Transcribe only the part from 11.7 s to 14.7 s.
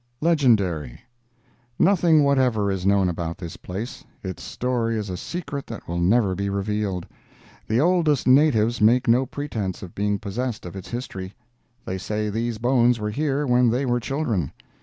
They say these bones were here when they were children.